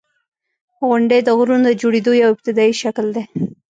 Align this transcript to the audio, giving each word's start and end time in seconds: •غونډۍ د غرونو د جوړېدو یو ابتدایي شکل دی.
•غونډۍ 0.87 1.19
د 1.23 1.29
غرونو 1.37 1.65
د 1.67 1.71
جوړېدو 1.81 2.11
یو 2.21 2.29
ابتدایي 2.33 2.73
شکل 2.81 3.07
دی. 3.15 3.23